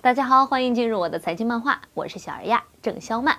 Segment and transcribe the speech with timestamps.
[0.00, 3.36] 大家好，欢迎进入我的财经漫画，我是小儿亚郑肖曼。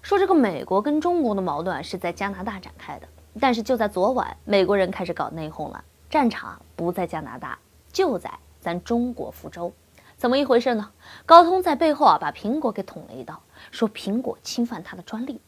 [0.00, 3.08] 说这个美国跟中国的矛盾是在加拿大展开的，
[3.40, 7.58] 但是就在昨晚，美国人开始搞内讧了，战场不在加拿大，
[7.92, 9.72] 就在咱中国福州。
[10.16, 10.92] 怎么一回事呢？
[11.26, 13.42] 高通在背后啊把苹果给捅了一刀，
[13.72, 15.40] 说苹果侵犯他的专利。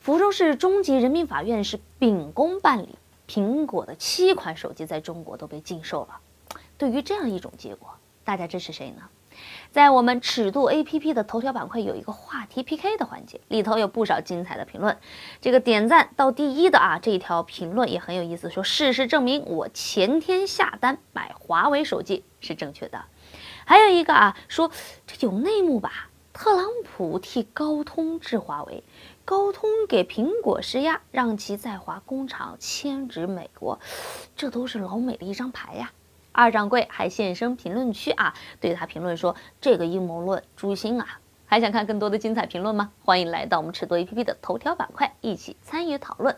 [0.00, 2.98] 福州市中级人民法院是秉公办理，
[3.28, 6.18] 苹果的七款手机在中国都被禁售了。
[6.76, 7.90] 对于这样一种结果，
[8.24, 9.02] 大家支持谁呢？
[9.70, 14.96] 在我们尺度 APP 的头条板块有一个话题 PK 的环节，里头有不少精彩的评论。
[15.40, 23.04] 这个点赞到第一的啊，这一条评论也很有意思，说事实证明我前天下单买华为手机是正确的。
[23.64, 24.70] 还有一个啊，说
[25.06, 26.08] 这有内幕吧？
[26.32, 28.84] 特朗普替高通治华为，
[29.24, 33.80] 高通给苹果施压，让其在华工厂迁至美国，
[34.36, 35.90] 这都是老美的一张牌呀。
[36.38, 42.92] 二掌柜还现身评论区啊，对他评论说：“这个阴谋论诛心啊！”还想看更多的精彩评论吗？
[43.04, 46.36] 欢迎来到我们尺度 APP 的头条板块，一起参与讨论。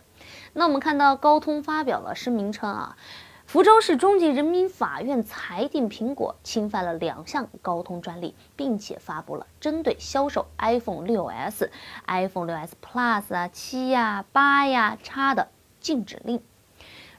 [0.55, 2.97] 那我们看到高通发表了声明称啊，
[3.44, 11.69] 福州市中级人民法院裁定苹果侵犯了两项高通专利，并且发布了针对销售 iPhone 6s、
[12.06, 16.41] iPhone 6s Plus 啊、七呀、八呀、叉的禁止令。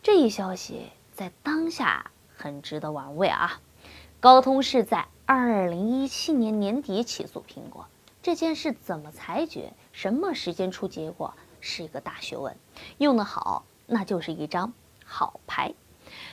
[0.02, 2.10] 这一消息在当下。
[2.42, 3.62] 很值得玩味啊！
[4.20, 7.86] 高通是在二零一七年年底起诉苹果，
[8.24, 12.56] 这件事怎么裁决，什么时间出结果，是一个大学问。
[12.98, 14.74] 用得好，那就是一张
[15.06, 15.72] 好牌。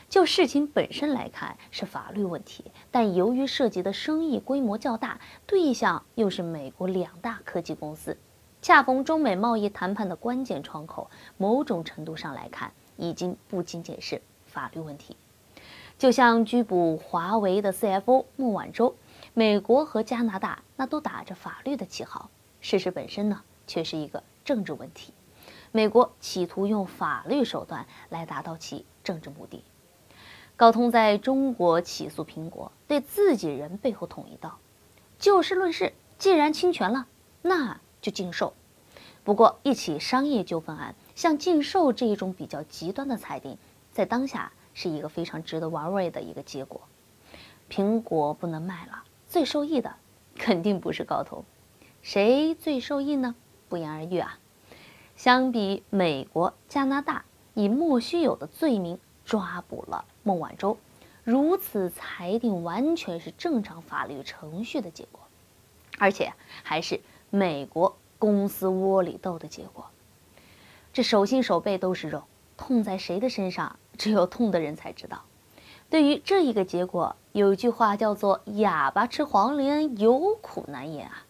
[0.08, 8.16] 就事情本身来看是法律问题，但由于涉及的生意规模较大，对象又是美国两大科技公司，
[8.62, 15.16] 恰逢中美贸易谈判的关键窗口，某种程度上来看，已经不仅仅是法律问题。
[15.98, 18.94] 就像拘捕华为的 CFO 孟晚舟，
[19.34, 25.12] 美国和加拿大那都打着法律的旗号，事实本身呢却是一个政治问题。
[25.72, 29.64] 美国企图用法律手段来达到其政治目的。
[30.54, 34.56] 高通在中国起诉苹果，对自己人背后捅一刀。
[35.18, 37.08] 就事论事，既然侵权了，
[37.42, 38.54] 那就禁售。
[39.24, 43.58] 不过，一起商业纠纷案，像禁售这一种比较极端的裁定，
[43.92, 44.52] 在当下。
[44.74, 46.80] 是一个非常值得玩味的一个结果。
[47.70, 49.94] 苹果不能卖了，最受益的
[50.36, 51.44] 肯定不是高通，
[52.02, 53.34] 谁最受益呢？
[53.68, 54.38] 不言而喻啊。
[55.16, 57.24] 相比美国、加拿大
[57.54, 60.78] 以莫须有的罪名抓捕了孟晚舟，
[61.24, 65.20] 如此裁定完全是正常法律程序的结果，
[65.98, 67.00] 而且还是
[67.30, 69.84] 美国公司窝里斗的结果。
[70.92, 72.22] 这手心手背都是肉，
[72.56, 73.76] 痛在谁的身上？
[73.98, 75.24] 只有痛的人才知道。
[75.90, 81.24] 对于这一个结果，有一句话叫做“哑巴吃黄连，有苦难言”啊。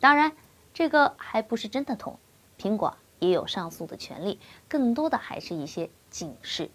[0.00, 0.32] 当然，
[0.72, 2.18] 这个还不是真的痛，
[2.58, 4.38] 苹果也有上诉的权利，
[4.68, 6.70] 更多的还是一些警示。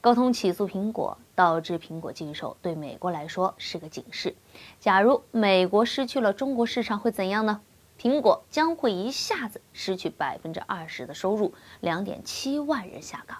[0.00, 4.34] 高通起诉苹果，导致苹果禁售，对美国来说是个警示。
[4.80, 7.60] 假如美国失去了中国市场，会怎样呢？
[8.00, 13.38] 苹果将会一下子失去百分之二十的收入，两点七万人下岗。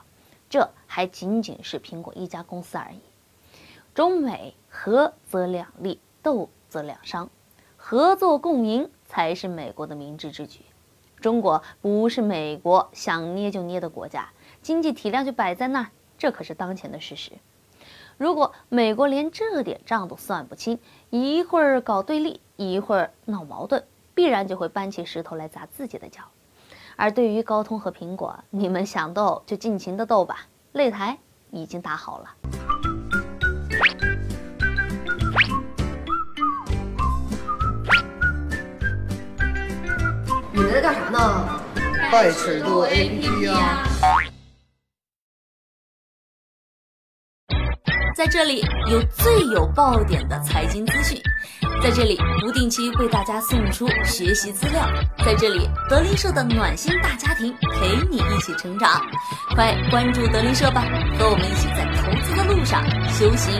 [0.52, 2.98] 这还仅仅是苹果一家公司而已，
[3.94, 7.30] 中美合则两利，斗则两伤，
[7.78, 10.60] 合作共赢才是美国的明智之举。
[11.22, 14.28] 中国不是美国想捏就捏的国家，
[14.60, 17.32] 经济体量就摆在那儿，这可是当前的事实。
[18.18, 23.82] 如果美国连这点账都算不清，一会儿搞对立，一会儿闹矛盾，
[24.14, 26.24] 必然就会搬起石头来砸自己的脚。
[26.96, 31.18] 而对于高通和苹果，你们想斗就尽情的斗吧，擂台
[31.50, 32.30] 已经打好了。
[40.52, 41.60] 你们在干啥呢？
[42.10, 43.82] 快尺度 APP 啊！
[48.14, 51.20] 在这里有最有爆点的财经资讯。
[51.82, 54.86] 在这里不定期为大家送出学习资料，
[55.24, 59.00] 在这里德林社的暖心大家庭陪你一起成长，
[59.54, 60.84] 快关注德林社吧，
[61.18, 63.52] 和我们一起在投资的路上修行。